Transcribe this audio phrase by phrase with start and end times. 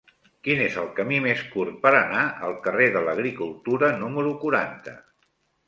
[0.45, 4.99] Quin és el camí més curt per anar al carrer de l'Agricultura número quaranta?